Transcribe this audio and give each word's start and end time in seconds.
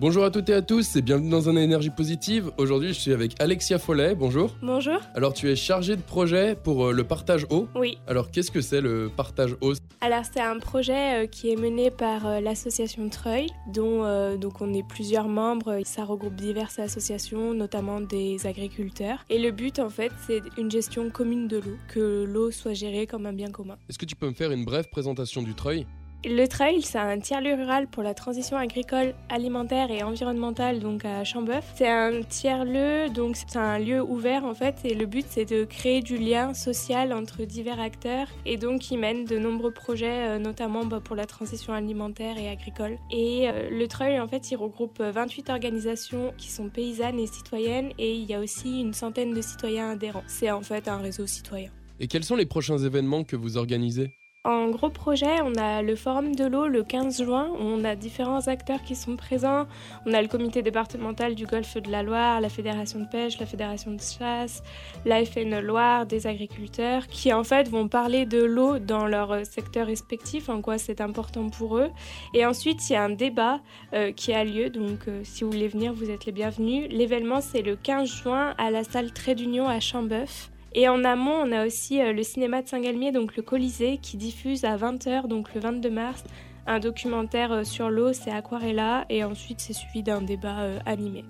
Bonjour 0.00 0.24
à 0.24 0.30
toutes 0.30 0.48
et 0.48 0.54
à 0.54 0.62
tous 0.62 0.96
et 0.96 1.02
bienvenue 1.02 1.28
dans 1.28 1.50
un 1.50 1.56
énergie 1.56 1.90
positive. 1.90 2.50
Aujourd'hui, 2.56 2.88
je 2.88 2.98
suis 2.98 3.12
avec 3.12 3.38
Alexia 3.38 3.78
Follet. 3.78 4.14
Bonjour. 4.14 4.56
Bonjour. 4.62 4.98
Alors, 5.14 5.34
tu 5.34 5.50
es 5.50 5.56
chargée 5.56 5.94
de 5.94 6.00
projet 6.00 6.54
pour 6.54 6.86
euh, 6.86 6.92
le 6.92 7.04
partage 7.04 7.46
eau. 7.50 7.68
Oui. 7.74 7.98
Alors, 8.06 8.30
qu'est-ce 8.30 8.50
que 8.50 8.62
c'est 8.62 8.80
le 8.80 9.10
partage 9.14 9.54
eau? 9.60 9.74
Alors, 10.00 10.22
c'est 10.24 10.40
un 10.40 10.58
projet 10.58 11.24
euh, 11.24 11.26
qui 11.26 11.52
est 11.52 11.56
mené 11.56 11.90
par 11.90 12.26
euh, 12.26 12.40
l'association 12.40 13.10
Treuil, 13.10 13.48
dont 13.74 14.38
donc 14.38 14.62
on 14.62 14.72
est 14.72 14.88
plusieurs 14.88 15.28
membres. 15.28 15.80
Ça 15.84 16.06
regroupe 16.06 16.34
diverses 16.34 16.78
associations, 16.78 17.52
notamment 17.52 18.00
des 18.00 18.46
agriculteurs. 18.46 19.26
Et 19.28 19.38
le 19.38 19.50
but, 19.50 19.80
en 19.80 19.90
fait, 19.90 20.12
c'est 20.26 20.40
une 20.56 20.70
gestion 20.70 21.10
commune 21.10 21.46
de 21.46 21.58
l'eau, 21.58 21.76
que 21.88 22.24
l'eau 22.24 22.50
soit 22.50 22.72
gérée 22.72 23.06
comme 23.06 23.26
un 23.26 23.34
bien 23.34 23.50
commun. 23.50 23.76
Est-ce 23.90 23.98
que 23.98 24.06
tu 24.06 24.16
peux 24.16 24.28
me 24.28 24.34
faire 24.34 24.50
une 24.50 24.64
brève 24.64 24.88
présentation 24.90 25.42
du 25.42 25.52
Treuil? 25.52 25.86
Le 26.24 26.46
trail, 26.46 26.82
c'est 26.82 26.98
un 26.98 27.18
tiers-lieu 27.18 27.54
rural 27.54 27.86
pour 27.86 28.02
la 28.02 28.12
transition 28.12 28.58
agricole, 28.58 29.14
alimentaire 29.30 29.90
et 29.90 30.02
environnementale, 30.02 30.78
donc 30.78 31.04
à 31.06 31.24
Chambeuf. 31.24 31.64
C'est 31.74 31.88
un 31.88 32.22
tiers-lieu, 32.22 33.08
donc 33.08 33.36
c'est 33.36 33.56
un 33.56 33.78
lieu 33.78 34.02
ouvert 34.02 34.44
en 34.44 34.54
fait, 34.54 34.76
et 34.84 34.94
le 34.94 35.06
but 35.06 35.24
c'est 35.28 35.46
de 35.46 35.64
créer 35.64 36.02
du 36.02 36.18
lien 36.18 36.52
social 36.52 37.14
entre 37.14 37.44
divers 37.44 37.80
acteurs, 37.80 38.26
et 38.44 38.58
donc 38.58 38.90
il 38.90 38.98
mène 38.98 39.24
de 39.24 39.38
nombreux 39.38 39.70
projets, 39.70 40.28
euh, 40.28 40.38
notamment 40.38 40.84
bah, 40.84 41.00
pour 41.02 41.16
la 41.16 41.26
transition 41.26 41.72
alimentaire 41.72 42.36
et 42.36 42.50
agricole. 42.50 42.98
Et 43.10 43.48
euh, 43.48 43.70
le 43.70 43.88
trail, 43.88 44.20
en 44.20 44.28
fait, 44.28 44.50
il 44.50 44.56
regroupe 44.56 45.00
28 45.00 45.48
organisations 45.48 46.34
qui 46.36 46.50
sont 46.50 46.68
paysannes 46.68 47.18
et 47.18 47.26
citoyennes, 47.26 47.92
et 47.98 48.14
il 48.14 48.24
y 48.24 48.34
a 48.34 48.40
aussi 48.40 48.80
une 48.80 48.92
centaine 48.92 49.32
de 49.32 49.40
citoyens 49.40 49.90
adhérents. 49.90 50.24
C'est 50.26 50.50
en 50.50 50.60
fait 50.60 50.86
un 50.86 50.98
réseau 50.98 51.26
citoyen. 51.26 51.70
Et 51.98 52.08
quels 52.08 52.24
sont 52.24 52.36
les 52.36 52.46
prochains 52.46 52.78
événements 52.78 53.24
que 53.24 53.36
vous 53.36 53.56
organisez? 53.56 54.19
En 54.44 54.70
gros 54.70 54.88
projet, 54.88 55.42
on 55.42 55.54
a 55.56 55.82
le 55.82 55.94
Forum 55.94 56.34
de 56.34 56.46
l'eau 56.46 56.66
le 56.66 56.82
15 56.82 57.24
juin. 57.24 57.50
On 57.58 57.84
a 57.84 57.94
différents 57.94 58.48
acteurs 58.48 58.82
qui 58.82 58.96
sont 58.96 59.16
présents. 59.16 59.66
On 60.06 60.14
a 60.14 60.22
le 60.22 60.28
comité 60.28 60.62
départemental 60.62 61.34
du 61.34 61.44
Golfe 61.44 61.76
de 61.76 61.90
la 61.90 62.02
Loire, 62.02 62.40
la 62.40 62.48
Fédération 62.48 63.00
de 63.00 63.04
pêche, 63.04 63.38
la 63.38 63.44
Fédération 63.44 63.90
de 63.90 64.00
chasse, 64.00 64.62
la 65.04 65.22
FN 65.26 65.60
Loire, 65.60 66.06
des 66.06 66.26
agriculteurs 66.26 67.06
qui 67.06 67.34
en 67.34 67.44
fait 67.44 67.68
vont 67.68 67.86
parler 67.86 68.24
de 68.24 68.42
l'eau 68.42 68.78
dans 68.78 69.06
leur 69.06 69.44
secteur 69.44 69.86
respectif, 69.86 70.48
en 70.48 70.62
quoi 70.62 70.78
c'est 70.78 71.02
important 71.02 71.50
pour 71.50 71.76
eux. 71.76 71.90
Et 72.32 72.46
ensuite, 72.46 72.88
il 72.88 72.94
y 72.94 72.96
a 72.96 73.02
un 73.02 73.10
débat 73.10 73.60
euh, 73.92 74.10
qui 74.10 74.32
a 74.32 74.42
lieu. 74.42 74.70
Donc, 74.70 75.06
euh, 75.06 75.20
si 75.22 75.44
vous 75.44 75.50
voulez 75.50 75.68
venir, 75.68 75.92
vous 75.92 76.10
êtes 76.10 76.24
les 76.24 76.32
bienvenus. 76.32 76.88
L'événement, 76.90 77.42
c'est 77.42 77.62
le 77.62 77.76
15 77.76 78.08
juin 78.08 78.54
à 78.56 78.70
la 78.70 78.84
salle 78.84 79.12
Trait 79.12 79.34
d'Union 79.34 79.68
à 79.68 79.80
Chambeuf. 79.80 80.50
Et 80.72 80.88
en 80.88 81.04
amont, 81.04 81.42
on 81.44 81.52
a 81.52 81.66
aussi 81.66 82.00
euh, 82.00 82.12
le 82.12 82.22
cinéma 82.22 82.62
de 82.62 82.68
Saint-Galmier, 82.68 83.10
donc 83.10 83.36
le 83.36 83.42
Colisée, 83.42 83.98
qui 83.98 84.16
diffuse 84.16 84.64
à 84.64 84.76
20h, 84.76 85.26
donc 85.26 85.52
le 85.54 85.60
22 85.60 85.90
mars, 85.90 86.22
un 86.66 86.78
documentaire 86.78 87.52
euh, 87.52 87.64
sur 87.64 87.90
l'eau, 87.90 88.12
c'est 88.12 88.30
Aquarella, 88.30 89.04
et 89.08 89.24
ensuite 89.24 89.60
c'est 89.60 89.72
suivi 89.72 90.02
d'un 90.02 90.22
débat 90.22 90.60
euh, 90.60 90.78
animé. 90.86 91.24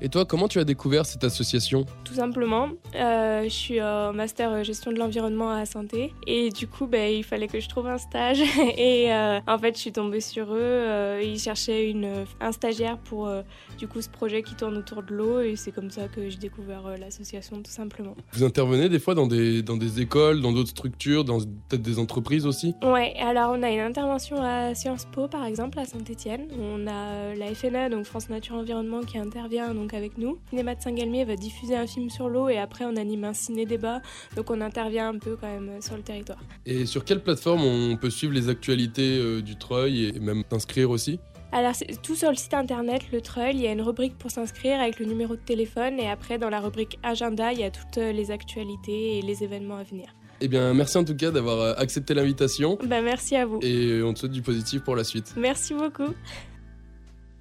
Et 0.00 0.08
toi, 0.08 0.24
comment 0.24 0.48
tu 0.48 0.58
as 0.58 0.64
découvert 0.64 1.06
cette 1.06 1.24
association 1.24 1.86
Tout 2.04 2.14
simplement, 2.14 2.68
euh, 2.94 3.44
je 3.44 3.48
suis 3.48 3.80
en 3.80 4.12
master 4.12 4.52
euh, 4.52 4.62
gestion 4.64 4.92
de 4.92 4.98
l'environnement 4.98 5.50
à 5.50 5.60
la 5.60 5.66
santé 5.66 6.12
et 6.26 6.50
du 6.50 6.66
coup, 6.66 6.86
ben, 6.86 7.10
il 7.10 7.24
fallait 7.24 7.46
que 7.46 7.60
je 7.60 7.68
trouve 7.68 7.86
un 7.86 7.98
stage 7.98 8.40
et 8.76 9.12
euh, 9.12 9.40
en 9.46 9.58
fait, 9.58 9.76
je 9.76 9.80
suis 9.80 9.92
tombée 9.92 10.20
sur 10.20 10.52
eux. 10.52 11.20
ils 11.22 11.38
cherchaient 11.38 11.90
une, 11.90 12.24
un 12.40 12.52
stagiaire 12.52 12.98
pour 12.98 13.30
du 13.78 13.86
coup 13.88 14.00
ce 14.00 14.08
projet 14.08 14.42
qui 14.42 14.54
tourne 14.54 14.76
autour 14.76 15.02
de 15.02 15.14
l'eau 15.14 15.40
et 15.40 15.56
c'est 15.56 15.72
comme 15.72 15.90
ça 15.90 16.08
que 16.08 16.28
j'ai 16.28 16.38
découvert 16.38 16.82
l'association 16.98 17.62
tout 17.62 17.70
simplement. 17.70 18.14
Vous 18.32 18.44
intervenez 18.44 18.88
des 18.88 18.98
fois 18.98 19.14
dans 19.14 19.26
des, 19.26 19.62
dans 19.62 19.76
des 19.76 20.00
écoles, 20.00 20.40
dans 20.40 20.52
d'autres 20.52 20.70
structures, 20.70 21.24
dans 21.24 21.38
peut-être 21.38 21.82
des 21.82 21.98
entreprises 21.98 22.46
aussi? 22.46 22.74
Ouais, 22.82 23.14
alors 23.20 23.54
on 23.56 23.62
a 23.62 23.70
une 23.70 23.80
intervention 23.80 24.36
à 24.42 24.74
Sciences 24.74 25.06
Po 25.12 25.28
par 25.28 25.44
exemple 25.44 25.78
à 25.78 25.84
Saint-Étienne. 25.84 26.48
On 26.58 26.86
a 26.86 27.34
la 27.34 27.54
FNA, 27.54 27.88
donc 27.88 28.04
France 28.04 28.28
Nature 28.28 28.56
Environnement, 28.56 29.00
qui 29.02 29.18
intervient 29.18 29.72
donc 29.74 29.83
avec 29.92 30.16
nous. 30.16 30.38
Cinéma 30.48 30.74
de 30.74 30.80
Saint-Galmier 30.80 31.24
va 31.24 31.36
diffuser 31.36 31.76
un 31.76 31.86
film 31.86 32.08
sur 32.08 32.28
l'eau 32.28 32.48
et 32.48 32.58
après 32.58 32.84
on 32.84 32.96
anime 32.96 33.24
un 33.24 33.34
ciné-débat, 33.34 34.00
donc 34.36 34.50
on 34.50 34.60
intervient 34.60 35.08
un 35.08 35.18
peu 35.18 35.36
quand 35.36 35.48
même 35.48 35.68
euh, 35.68 35.80
sur 35.80 35.96
le 35.96 36.02
territoire. 36.02 36.38
Et 36.64 36.86
sur 36.86 37.04
quelle 37.04 37.22
plateforme 37.22 37.62
on 37.62 37.96
peut 37.96 38.10
suivre 38.10 38.32
les 38.32 38.48
actualités 38.48 39.18
euh, 39.18 39.42
du 39.42 39.56
Treuil 39.56 40.06
et 40.06 40.20
même 40.20 40.44
s'inscrire 40.50 40.90
aussi? 40.90 41.18
Alors, 41.52 41.72
c'est 41.74 42.02
tout 42.02 42.16
sur 42.16 42.30
le 42.30 42.36
site 42.36 42.54
internet, 42.54 43.02
le 43.12 43.20
Treuil, 43.20 43.54
il 43.54 43.62
y 43.62 43.68
a 43.68 43.72
une 43.72 43.82
rubrique 43.82 44.18
pour 44.18 44.30
s'inscrire 44.30 44.80
avec 44.80 44.98
le 44.98 45.06
numéro 45.06 45.36
de 45.36 45.40
téléphone 45.40 46.00
et 46.00 46.08
après, 46.08 46.36
dans 46.36 46.50
la 46.50 46.60
rubrique 46.60 46.98
agenda, 47.04 47.52
il 47.52 47.60
y 47.60 47.62
a 47.62 47.70
toutes 47.70 47.98
euh, 47.98 48.12
les 48.12 48.30
actualités 48.32 49.18
et 49.18 49.22
les 49.22 49.44
événements 49.44 49.76
à 49.76 49.84
venir. 49.84 50.06
Eh 50.40 50.48
bien, 50.48 50.74
merci 50.74 50.98
en 50.98 51.04
tout 51.04 51.14
cas 51.14 51.30
d'avoir 51.30 51.78
accepté 51.78 52.12
l'invitation. 52.12 52.76
Bah, 52.84 53.00
merci 53.00 53.36
à 53.36 53.46
vous. 53.46 53.60
Et 53.62 54.02
on 54.02 54.12
te 54.12 54.18
souhaite 54.18 54.32
du 54.32 54.42
positif 54.42 54.82
pour 54.82 54.96
la 54.96 55.04
suite. 55.04 55.32
Merci 55.36 55.74
beaucoup. 55.74 56.12